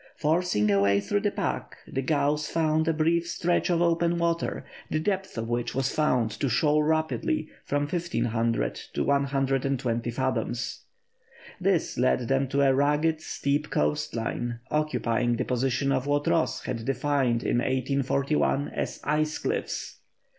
Forcing 0.15 0.71
a 0.71 0.79
way 0.81 0.99
through 0.99 1.19
the 1.19 1.29
pack, 1.29 1.77
the 1.87 2.01
Gauss 2.01 2.49
found 2.49 2.87
a 2.87 2.91
brief 2.91 3.27
stretch 3.27 3.69
of 3.69 3.83
open 3.83 4.17
water, 4.17 4.65
the 4.89 4.99
depth 4.99 5.37
of 5.37 5.47
which 5.47 5.75
was 5.75 5.93
found 5.93 6.31
to 6.39 6.49
shoal 6.49 6.81
rapidly 6.81 7.49
from 7.65 7.83
1500 7.85 8.73
to 8.95 9.03
120 9.03 10.09
fathoms. 10.09 10.85
This 11.59 11.99
led 11.99 12.27
them 12.29 12.47
to 12.47 12.61
a 12.63 12.73
rugged, 12.73 13.21
steep 13.21 13.69
coast 13.69 14.15
line, 14.15 14.61
occupying 14.71 15.35
the 15.35 15.45
position 15.45 15.91
of 15.91 16.07
what 16.07 16.25
Ross 16.25 16.63
had 16.63 16.83
defined 16.83 17.43
in 17.43 17.59
1841 17.59 18.69
as 18.69 18.99
"ice 19.03 19.37
cliffs." 19.37 19.99